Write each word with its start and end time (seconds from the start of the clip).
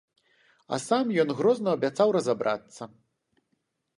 А 0.77 0.79
сам 0.85 1.11
ён 1.23 1.29
грозна 1.41 1.69
абяцаў 1.77 2.07
разабрацца. 2.17 2.83